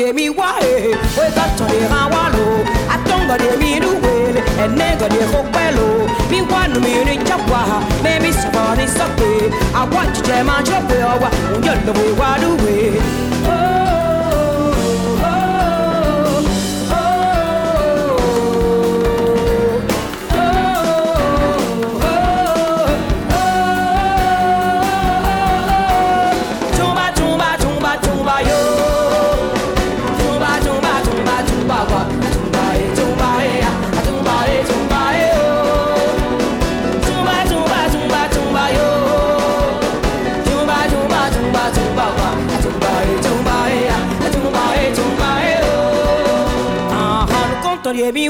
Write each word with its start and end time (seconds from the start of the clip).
Ye 0.00 0.12
mi 0.12 0.30
wa 0.30 0.50
e 0.62 0.94
we 1.16 1.26
ka 1.36 1.44
to 1.58 1.66
ye 1.76 1.86
ha 1.92 2.00
wa 2.12 2.22
lo 2.34 2.44
atonga 2.94 3.36
ye 3.44 3.52
mi 3.60 3.72
du 3.82 3.90
we 4.02 4.14
e 4.64 4.66
ne 4.78 4.88
ga 5.00 5.08
ye 5.16 5.24
ho 5.32 5.40
pelo 5.54 5.88
mi 6.30 6.40
wa 6.50 6.60
no 6.72 6.80
mi 6.84 6.94
ni 7.08 7.16
cha 7.28 7.36
wa 7.50 7.60
me 8.04 8.12
mi 8.22 8.32
so 8.40 8.48
ba 8.54 8.64
ni 8.78 8.86
so 8.96 9.06
pe 9.18 9.30
a 9.80 9.82
wa 9.92 10.02
je 10.14 10.42
ma 10.48 10.56
cho 10.70 10.78
pe 10.88 10.98
o 11.12 11.14
wa 11.22 11.28
un 11.52 11.62
yo 11.68 11.74
lo 11.86 11.92
we 12.00 12.08
wa 12.20 12.30
du 12.42 12.50
we 12.64 12.76
oh 13.54 13.89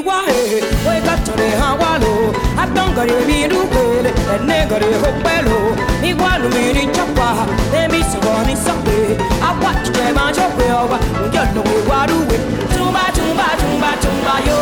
ye 0.01 0.07
mi 0.07 0.07
wa 0.07 0.25
he 0.25 0.61
we 0.87 1.01
ka 1.05 1.17
to 1.25 1.33
re 1.37 1.51
ha 1.51 1.77
wa 1.77 1.99
lo 1.99 2.33
a 2.57 2.67
tong 2.75 2.95
ga 2.95 3.05
ye 3.05 3.27
mi 3.27 3.49
du 3.49 3.67
pe 3.69 4.03
le 4.03 4.11
e 4.11 4.39
ne 4.47 4.67
ga 4.69 4.79
re 4.79 4.93
ho 5.03 5.11
pe 5.25 5.43
lo 5.43 5.75
mi 6.01 6.15
wa 6.15 6.39
lu 6.39 6.49
mi 6.49 6.73
ni 6.73 6.87
cha 6.93 7.05
wa 7.17 7.47
e 7.73 7.89
mi 7.89 8.03
so 8.03 8.19
wa 8.21 8.43
ni 8.47 8.55
so 8.57 8.75
pe 8.85 9.17
a 9.43 9.51
wa 9.63 9.73
che 9.85 10.13
ma 10.13 10.33
cho 10.33 10.49
pe 10.57 10.67
o 10.73 10.87
wa 10.91 10.99
yo 11.35 11.45
no 11.55 11.63
we 11.63 11.83
wa 11.89 12.07
du 12.07 12.17
we. 12.29 12.39
Tu 12.75 12.83
ba 12.95 13.05
tu 13.17 13.25
ba 13.39 13.49
tu 13.61 13.69
ba 13.83 13.93
tu 14.03 14.11
ba 14.25 14.35
yo. 14.49 14.59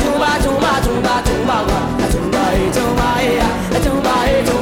Tu 0.00 0.10
ba 0.22 0.32
tu 0.44 0.52
ba 0.64 0.72
tu 0.84 0.92
ba 1.06 1.14
tu 1.26 1.34
ba 1.48 1.58
wa. 1.68 1.80
Tu 2.12 2.20
ba 2.32 2.44
e 2.62 2.64
tu 2.76 2.84
ba 2.98 3.10
e 3.28 3.30
ya 3.40 3.50
tu 3.84 3.92
ba 4.04 4.59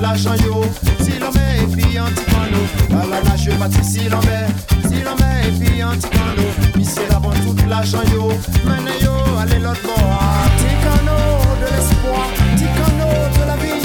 l'argent 0.00 0.34
yo. 0.44 0.64
Si 1.00 1.18
l'on 1.18 1.32
met 1.32 1.62
et 1.62 1.66
puis 1.66 1.98
anti-cano. 1.98 2.60
Ah 2.90 3.06
là 3.10 3.20
là, 3.22 3.36
je 3.36 3.50
bâtis 3.52 3.84
si 3.84 4.08
l'on 4.08 4.20
met. 4.20 4.46
Si 4.88 5.02
l'on 5.02 5.16
met 5.16 5.48
et 5.48 5.52
puis 5.52 5.82
anti-cano. 5.82 6.46
Ici 6.78 7.00
la 7.10 7.18
bonne 7.18 7.38
toute 7.44 7.66
l'argent 7.68 8.02
yo. 8.12 8.28
Mène 8.64 8.92
yo, 9.02 9.12
allez 9.40 9.58
l'autre 9.58 9.82
bord. 9.82 10.48
Ticano 10.58 11.18
de 11.60 11.66
l'espoir. 11.74 12.26
Ticano 12.56 13.10
de 13.36 13.46
la 13.46 13.56
vie. 13.56 13.82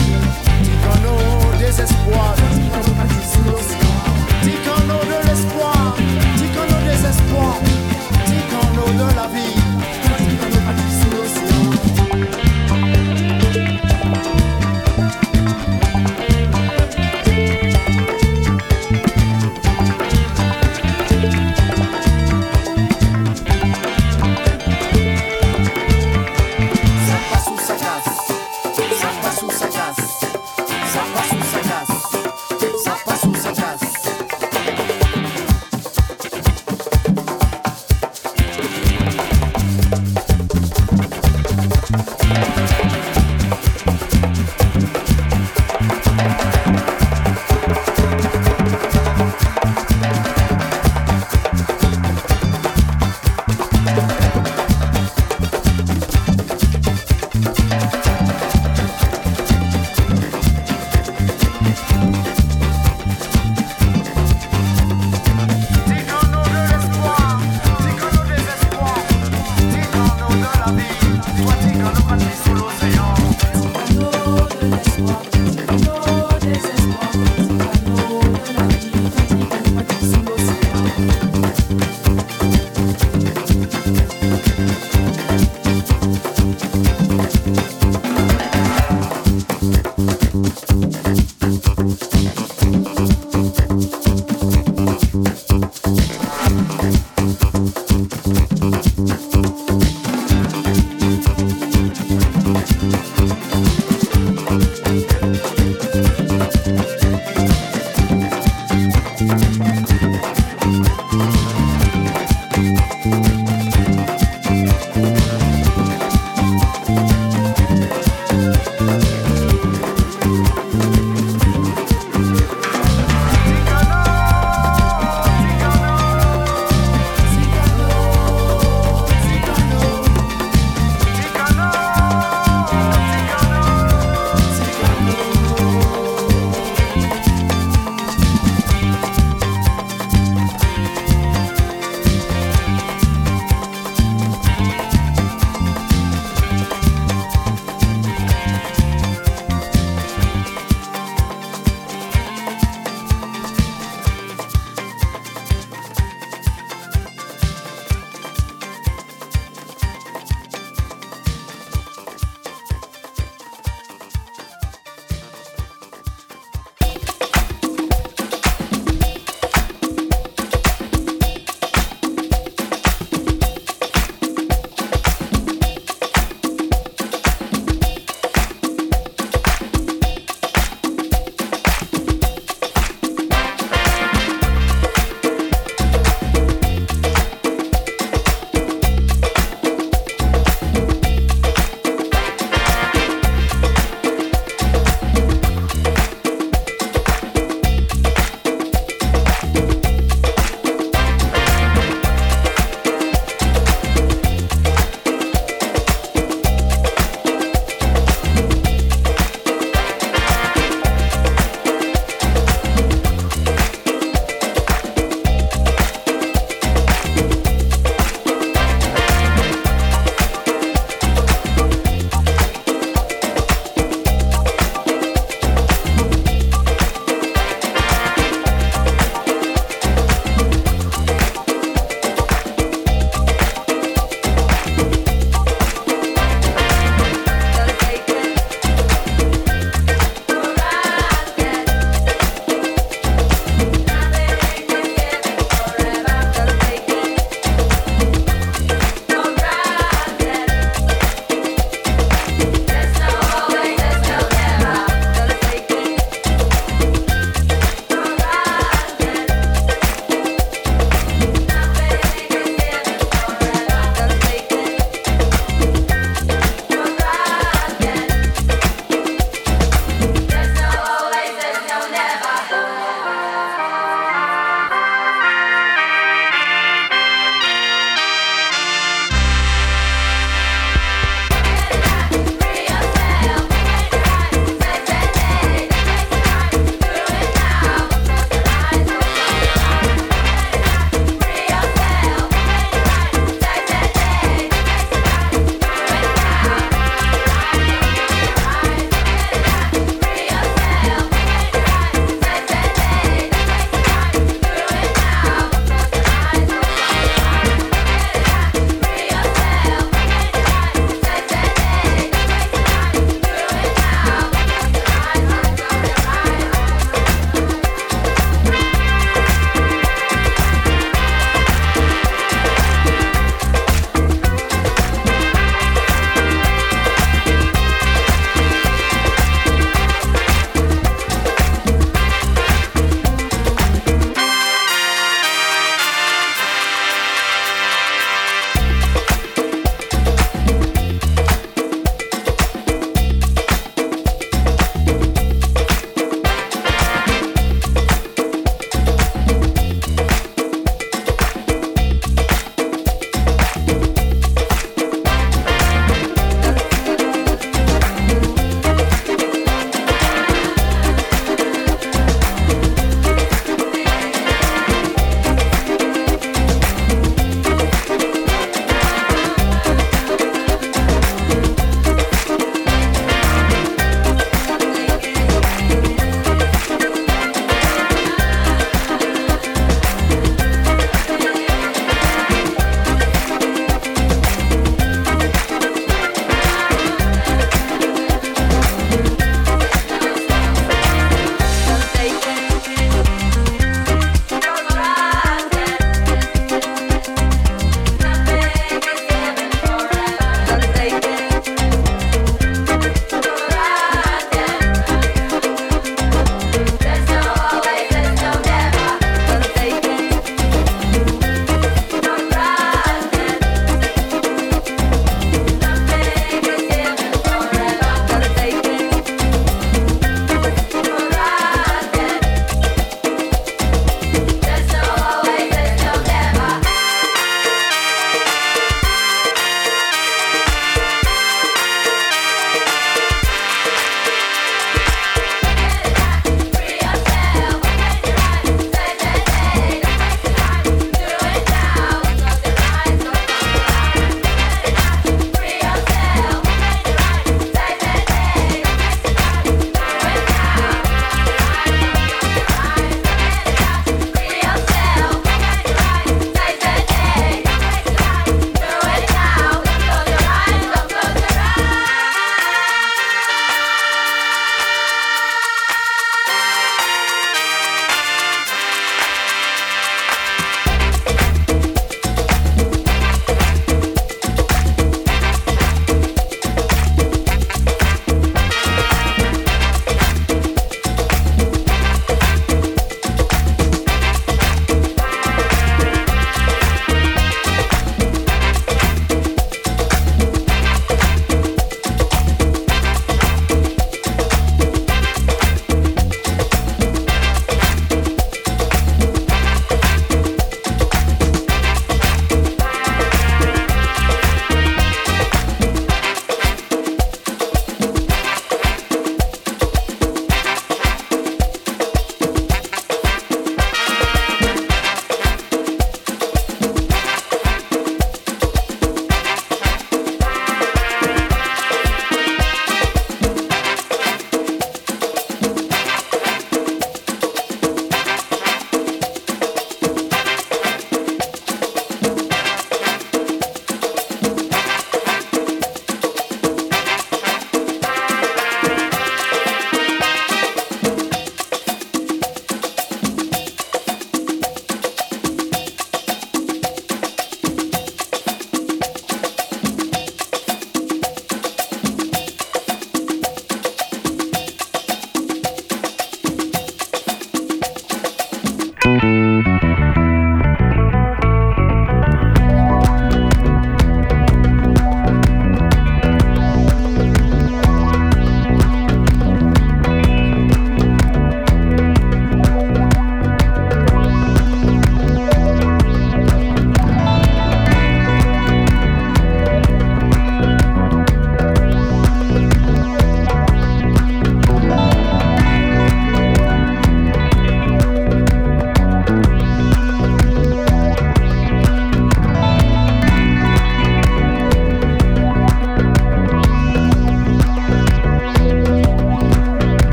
Ticano 0.64 1.14
désespoir. 1.60 2.41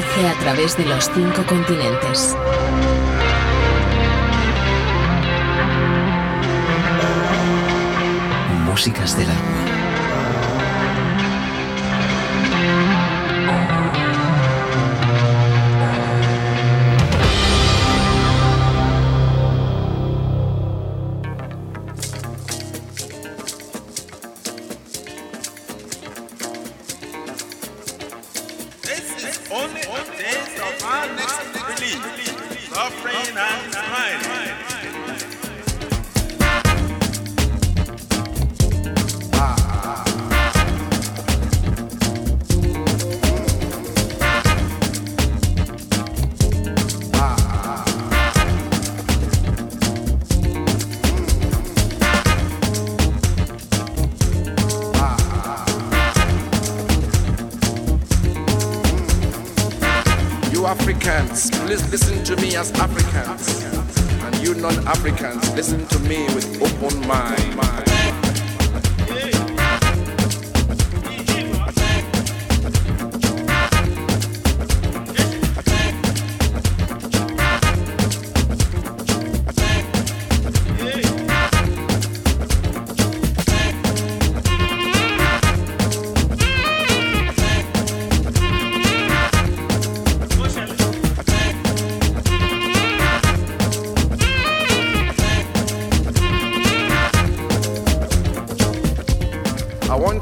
A 0.00 0.34
través 0.40 0.76
de 0.76 0.84
los 0.86 1.10
cinco 1.14 1.44
continentes. 1.46 2.36
Músicas 8.64 9.16
del 9.16 9.30
agua. 9.30 9.49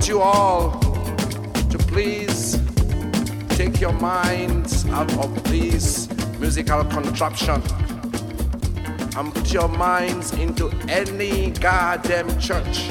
You 0.08 0.20
all 0.20 0.70
to 1.70 1.78
please 1.78 2.58
take 3.50 3.80
your 3.80 3.92
minds 3.92 4.86
out 4.86 5.12
of 5.18 5.44
this 5.44 6.08
musical 6.40 6.82
contraption 6.84 7.62
and 9.16 9.34
put 9.34 9.52
your 9.52 9.68
minds 9.68 10.32
into 10.32 10.70
any 10.88 11.50
goddamn 11.50 12.28
church, 12.40 12.88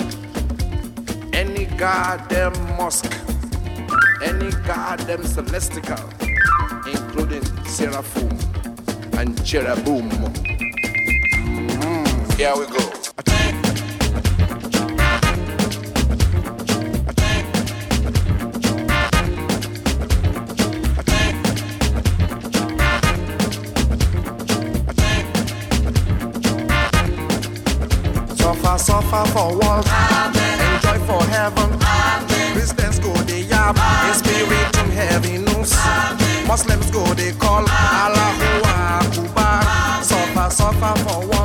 any 1.34 1.66
goddamn 1.78 2.54
mosque, 2.78 3.18
any 4.24 4.52
goddamn 4.66 5.24
celestial, 5.24 6.10
including 6.86 7.44
seraphim 7.66 8.30
and 9.18 9.44
cherubim. 9.46 10.10
Mm, 11.42 12.38
here 12.38 12.56
we 12.56 12.66
go. 12.68 12.97
Suffer 29.10 29.32
for 29.32 29.50
world. 29.58 29.86
Enjoy 30.76 31.00
for 31.06 31.24
heaven. 31.26 31.80
Christians 32.54 33.00
go 33.00 33.14
they 33.24 33.44
yab. 33.44 33.78
In 34.08 34.14
spirit 34.14 34.76
from 34.76 34.90
heaviness. 34.92 35.76
Muslims 36.48 36.92
go 36.92 37.04
they 37.14 37.32
call 37.34 37.66
Allahu 37.68 38.62
Akbar. 38.66 40.04
Suffer, 40.04 40.50
suffer 40.50 41.00
for 41.04 41.20
world. 41.28 41.37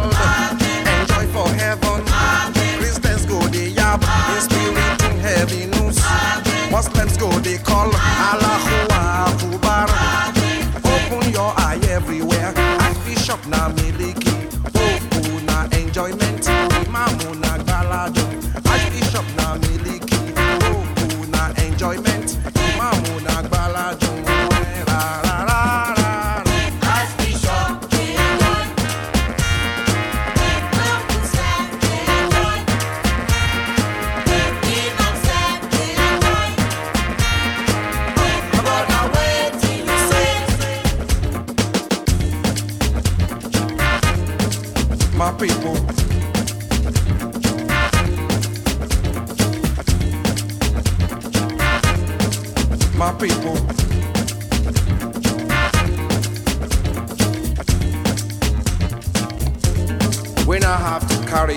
Carry 61.33 61.57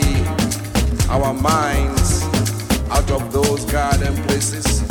our 1.09 1.33
minds 1.33 2.23
out 2.89 3.11
of 3.11 3.33
those 3.33 3.65
garden 3.65 4.15
places 4.23 4.81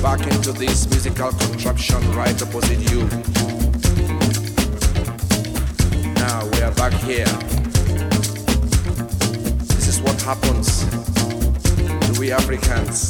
back 0.00 0.20
into 0.20 0.52
this 0.52 0.88
musical 0.88 1.32
contraption 1.32 2.00
right 2.12 2.40
opposite 2.42 2.78
you. 2.92 3.00
Now 6.14 6.48
we 6.52 6.62
are 6.62 6.70
back 6.76 6.92
here. 7.02 7.32
This 9.74 9.88
is 9.88 10.00
what 10.00 10.22
happens 10.22 10.84
to 12.06 12.20
we 12.20 12.30
Africans. 12.30 13.08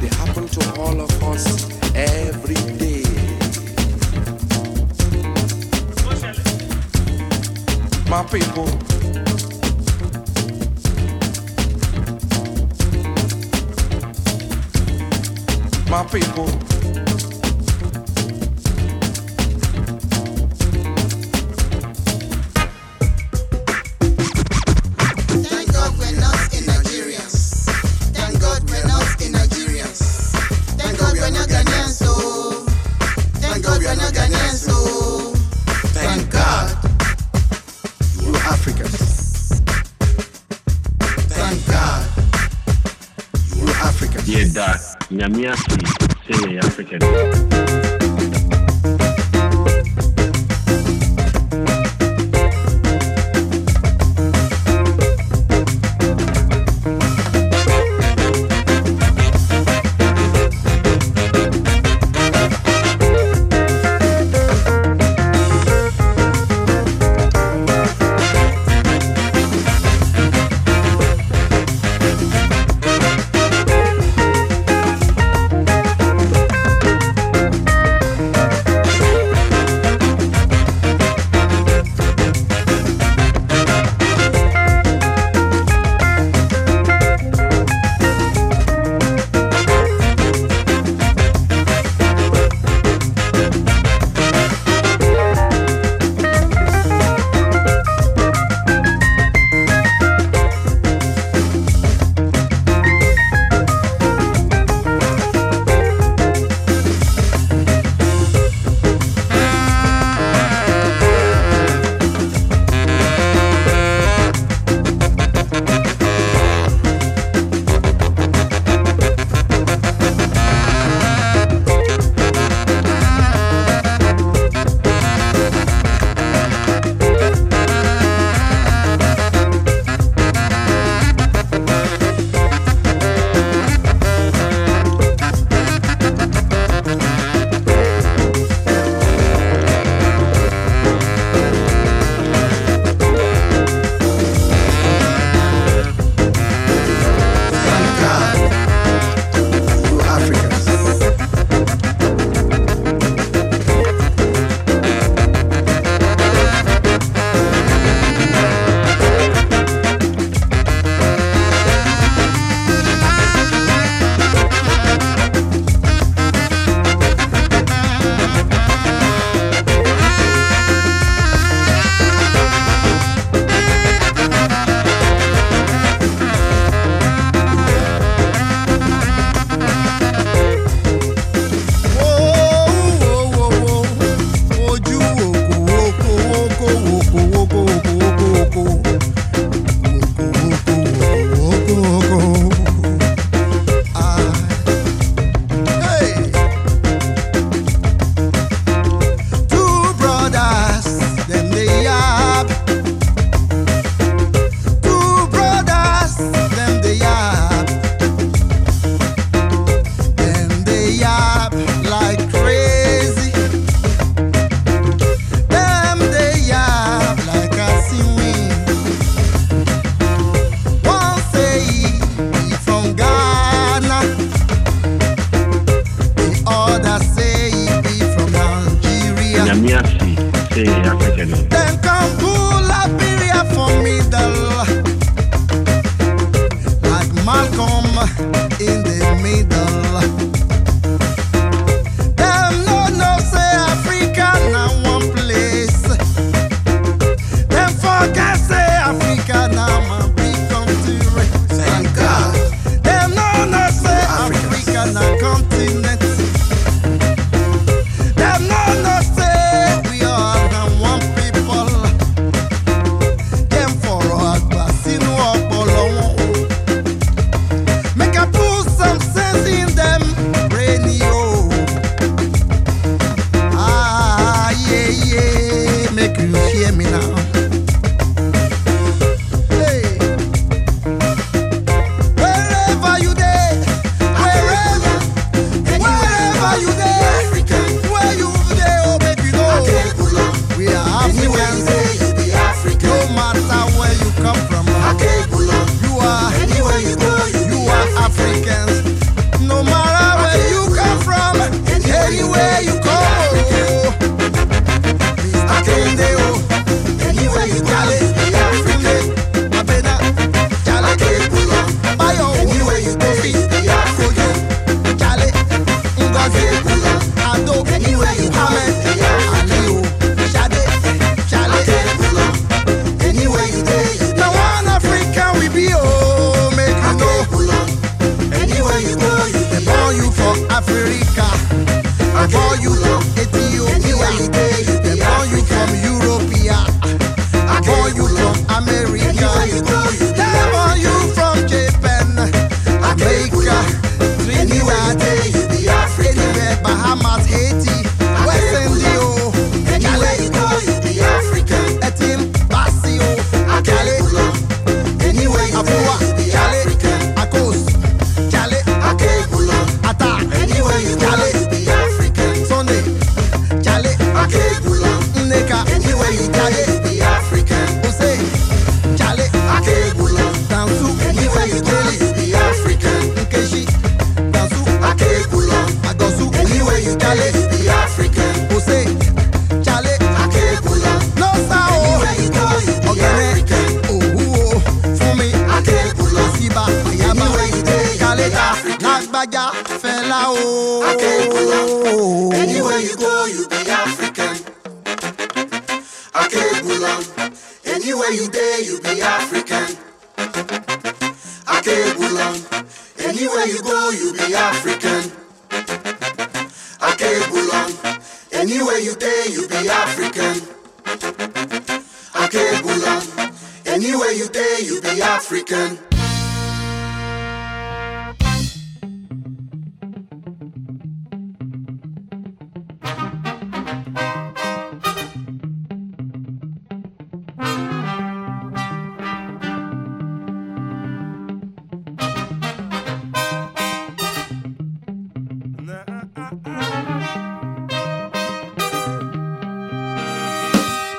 They 0.00 0.08
happen 0.16 0.48
to 0.48 0.80
all 0.80 0.98
of 0.98 1.22
us 1.24 1.46
every 1.94 2.54
day. 2.78 3.02
My 8.08 8.24
people. 8.32 8.95
My 15.96 16.04
people. 16.04 16.44
Thank 25.40 25.72
God 25.72 25.98
when 25.98 26.18
us 26.18 26.52
in 26.52 26.66
Nigeria. 26.66 27.20
Thank 28.12 28.40
God 28.42 28.68
when 28.68 28.90
else 28.90 29.24
in 29.24 29.32
Nigeria. 29.32 29.84
Thank 30.76 30.98
God 30.98 31.16
when 31.18 31.34
I've 31.34 31.48
done 31.48 31.66
as 31.66 31.98
so 31.98 32.66
thank 33.40 33.64
God 33.64 33.82
when 33.82 33.98
I've 33.98 34.12
done 34.12 34.34
as 34.34 34.60
so 34.66 35.32
thank 35.96 36.30
God. 36.30 36.76
Africans 38.44 39.60
thank 41.32 41.66
God. 41.66 42.06
We're 43.56 43.64
not 43.64 43.76
in 46.78 47.55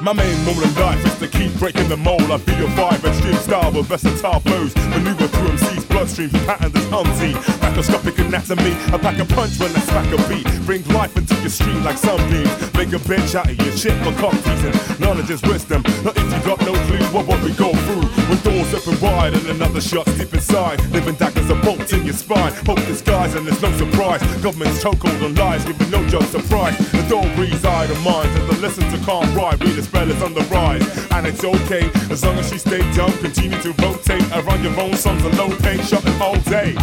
My 0.08 0.14
main 0.14 0.46
role 0.46 0.64
in 0.64 0.74
life 0.76 1.06
is 1.06 1.20
to 1.20 1.28
keep 1.28 1.52
breaking 1.60 1.90
the 1.90 1.98
mold. 1.98 2.32
I 2.32 2.38
be 2.38 2.54
a 2.54 2.68
vibe 2.80 3.04
extreme 3.04 3.36
style 3.44 3.74
with 3.74 3.88
versatile 3.88 4.40
flows. 4.40 4.74
Maneuver 4.96 5.28
through 5.28 5.50
MC's 5.50 5.84
bloodstream, 5.84 6.30
patterns 6.48 6.76
is 6.76 6.88
unseen. 6.96 7.36
Macroscopic 7.60 8.18
anatomy, 8.26 8.72
I 8.96 8.98
pack 9.04 9.20
a 9.20 9.26
punch 9.26 9.60
when 9.60 9.70
I 9.76 9.84
smack 9.84 10.08
a 10.08 10.30
beat. 10.30 10.48
Bring 10.66 10.82
life 10.96 11.18
into 11.18 11.36
your 11.44 11.50
stream 11.50 11.84
like 11.84 11.98
sunbeams. 11.98 12.48
Make 12.80 12.96
a 12.96 13.04
bitch 13.04 13.36
out 13.36 13.52
of 13.52 13.60
your 13.60 13.76
shit 13.76 14.00
for 14.00 14.16
cock 14.16 14.32
teasing. 14.48 14.72
Knowledge 14.98 15.30
is 15.30 15.42
wisdom. 15.44 15.84
Not 16.06 16.16
if 16.16 16.24
you 16.24 16.40
got 16.40 16.62
no 16.62 16.72
clue 16.88 17.04
what, 17.12 17.28
what 17.28 17.44
we 17.44 17.52
go 17.60 17.76
through. 17.76 18.08
When 18.32 18.40
doors 18.48 18.74
open 18.74 18.96
wide 19.02 19.34
and 19.34 19.46
another 19.48 19.82
shot 19.82 20.06
deep 20.16 20.27
inside. 20.38 20.80
Living 20.92 21.16
daggers 21.16 21.50
are 21.50 21.62
bolts 21.64 21.94
in 21.94 22.06
your 22.06 22.14
spine. 22.14 22.54
Hope 22.66 22.78
disguise 22.86 23.34
and 23.34 23.46
there's 23.48 23.62
no 23.62 23.72
surprise. 23.76 24.22
Government's 24.44 24.84
chokehold 24.84 25.24
on 25.26 25.34
lies, 25.34 25.66
giving 25.66 25.90
no 25.90 26.08
judge 26.08 26.28
surprise. 26.28 26.78
The 26.92 27.04
don't 27.10 27.34
reside 27.38 27.90
in 27.90 28.00
minds 28.04 28.34
and 28.40 28.48
the 28.48 28.56
listen 28.62 28.84
to 28.92 29.04
calm 29.04 29.26
ride. 29.34 29.60
Read 29.64 29.76
the 29.76 29.82
spell 29.82 30.10
is 30.10 30.22
on 30.22 30.34
the 30.36 30.46
rise. 30.54 30.86
And 31.12 31.26
it's 31.26 31.44
okay 31.44 31.90
as 32.12 32.24
long 32.24 32.38
as 32.38 32.50
she 32.50 32.60
stay 32.60 32.82
dumb. 32.94 33.12
Continue 33.18 33.60
to 33.64 33.72
rotate 33.82 34.28
around 34.32 34.64
your 34.64 34.80
own 34.80 34.94
songs 34.94 35.26
of 35.26 35.34
low 35.40 35.50
pain, 35.58 35.80
shutting 35.82 36.22
all 36.22 36.38
day. 36.42 36.74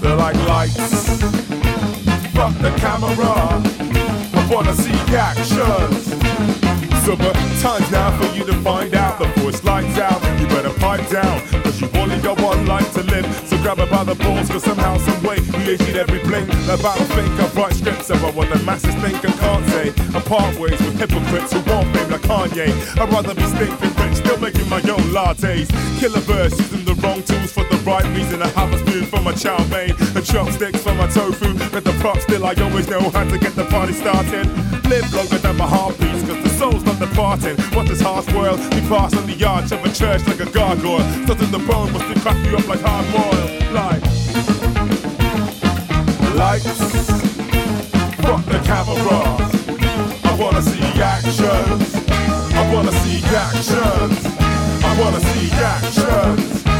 They're 0.00 0.16
like 0.16 0.36
lights. 0.46 1.22
Fuck 2.36 2.54
the 2.62 2.72
camera. 2.78 3.34
I 4.38 4.48
wanna 4.48 4.74
see 4.74 4.94
actions. 5.16 6.13
So 7.04 7.14
but 7.16 7.34
time's 7.60 7.90
now 7.90 8.16
for 8.18 8.34
you 8.34 8.46
to 8.46 8.54
find 8.62 8.94
out 8.94 9.18
before 9.18 9.50
it's 9.50 9.62
lights 9.62 9.98
out. 9.98 10.22
You 10.40 10.46
better 10.46 10.72
pipe 10.80 11.06
down, 11.10 11.38
cause 11.62 11.78
you've 11.78 11.94
only 11.96 12.18
got 12.20 12.40
one 12.40 12.64
life 12.64 12.94
to 12.94 13.02
live. 13.02 13.26
So 13.46 13.58
grab 13.58 13.78
it 13.78 13.90
by 13.90 14.04
the 14.04 14.14
balls, 14.14 14.48
cause 14.48 14.64
somehow, 14.64 14.96
some 14.96 15.22
way, 15.22 15.36
we 15.52 15.74
achieve 15.74 15.96
every 15.96 16.20
blink. 16.20 16.48
About 16.64 16.96
to 16.96 17.04
think 17.12 17.28
I 17.38 17.46
write 17.60 17.74
scripts 17.74 18.08
about 18.08 18.34
what 18.34 18.48
the 18.48 18.58
masses 18.64 18.94
think 19.04 19.22
and 19.22 19.34
can't 19.34 19.66
say. 19.68 19.92
I 20.16 20.20
part 20.20 20.58
ways 20.58 20.80
with 20.80 20.98
hypocrites 20.98 21.52
who 21.52 21.60
want 21.70 21.94
fame 21.94 22.08
like 22.08 22.22
Kanye. 22.22 22.72
I'd 22.98 23.12
rather 23.12 23.34
be 23.34 23.44
stinking 23.52 23.92
rich, 24.00 24.16
still 24.16 24.40
making 24.40 24.68
my 24.70 24.80
own 24.88 25.04
lattes. 25.12 25.68
Killer 26.00 26.20
verse, 26.20 26.58
using 26.58 26.86
the 26.86 26.94
wrong 27.04 27.22
tools 27.22 27.52
for 27.52 27.64
the 27.64 27.76
right 27.84 28.06
reason. 28.16 28.40
I 28.40 28.48
have 28.56 28.72
a 28.72 28.78
spoon 28.78 29.04
for 29.04 29.20
my 29.20 29.32
chow 29.32 29.62
mein 29.68 29.92
and 30.16 30.24
chopsticks 30.24 30.82
for 30.82 30.94
my 30.94 31.08
tofu. 31.08 31.52
But 31.68 31.84
the 31.84 31.92
props, 32.00 32.22
still 32.22 32.46
I 32.46 32.54
always 32.54 32.88
know 32.88 33.10
how 33.10 33.28
to 33.28 33.38
get 33.38 33.54
the 33.54 33.66
party 33.66 33.92
started. 33.92 34.73
Live 34.88 35.12
longer 35.14 35.38
than 35.38 35.56
my 35.56 35.66
heartbeats, 35.66 36.22
cause 36.22 36.42
the 36.42 36.48
soul's 36.50 36.84
not 36.84 36.98
departing. 36.98 37.56
What 37.74 37.88
this 37.88 38.00
harsh 38.00 38.30
world? 38.34 38.58
We 38.74 38.80
pass 38.82 39.16
on 39.16 39.26
the 39.26 39.44
arch 39.44 39.72
of 39.72 39.84
a 39.84 39.92
church 39.92 40.26
like 40.26 40.40
a 40.40 40.50
gargoyle. 40.50 41.00
Stuck 41.24 41.40
in 41.40 41.50
the 41.50 41.58
bone, 41.58 41.92
must 41.92 42.06
to 42.12 42.20
crack 42.20 42.38
you 42.46 42.56
up 42.56 42.68
like 42.68 42.80
hard 42.82 43.06
boiled. 43.12 43.50
Like 43.72 44.02
lights, 46.34 46.66
fuck 48.22 48.44
the 48.46 48.60
camera. 48.64 49.54
I 50.24 50.36
wanna 50.38 50.62
see 50.62 50.82
actions. 51.00 51.94
I 52.54 52.74
wanna 52.74 52.92
see 52.92 53.24
actions. 53.34 54.26
I 54.84 55.00
wanna 55.00 55.20
see 55.20 55.50
actions. 55.52 56.73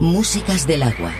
Músicas 0.00 0.66
del 0.66 0.82
agua. 0.82 1.12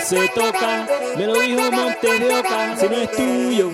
se 0.00 0.28
toca. 0.28 0.86
Me 1.16 1.26
lo 1.26 1.34
dijo 1.34 1.70
Monte 1.70 2.18
de 2.18 2.34
Oca, 2.34 2.76
si 2.76 2.88
no 2.88 2.96
es 2.96 3.10
tuyo. 3.12 3.70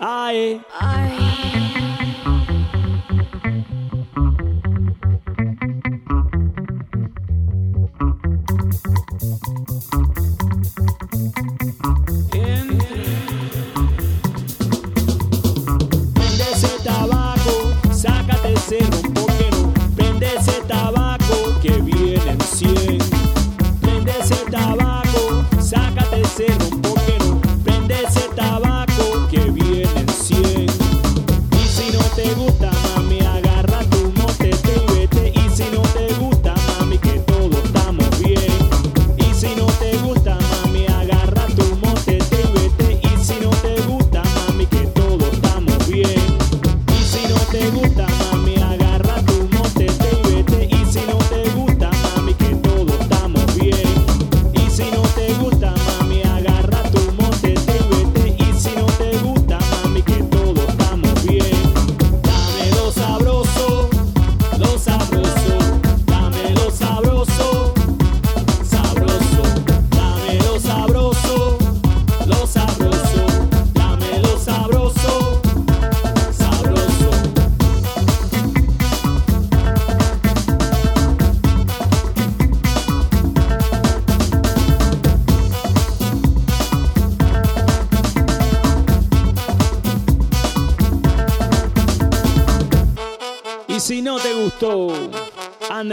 Ay. 0.00 0.60
Ay. 0.78 1.51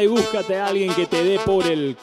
y 0.02 0.08
búscate 0.08 0.58
a 0.58 0.68
alguien 0.68 0.94
que 0.94 1.06
te 1.06 1.24
dé 1.24 1.40
por 1.40 1.66
el 1.66 1.98